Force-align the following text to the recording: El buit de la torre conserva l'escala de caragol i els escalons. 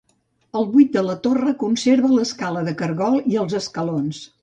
El 0.61 0.65
buit 0.71 0.89
de 0.95 1.03
la 1.09 1.17
torre 1.27 1.53
conserva 1.65 2.13
l'escala 2.17 2.67
de 2.71 2.77
caragol 2.83 3.23
i 3.37 3.43
els 3.47 3.61
escalons. 3.65 4.29